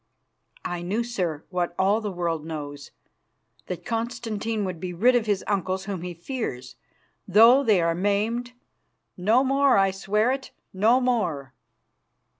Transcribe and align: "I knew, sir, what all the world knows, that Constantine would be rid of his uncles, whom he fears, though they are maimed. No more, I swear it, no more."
"I 0.65 0.81
knew, 0.81 1.03
sir, 1.03 1.43
what 1.51 1.75
all 1.77 2.01
the 2.01 2.11
world 2.11 2.43
knows, 2.43 2.89
that 3.67 3.85
Constantine 3.85 4.65
would 4.65 4.79
be 4.79 4.93
rid 4.93 5.15
of 5.15 5.27
his 5.27 5.43
uncles, 5.45 5.83
whom 5.85 6.01
he 6.01 6.15
fears, 6.15 6.75
though 7.27 7.63
they 7.63 7.81
are 7.83 7.93
maimed. 7.93 8.53
No 9.15 9.43
more, 9.43 9.77
I 9.77 9.91
swear 9.91 10.31
it, 10.31 10.49
no 10.73 10.99
more." 10.99 11.53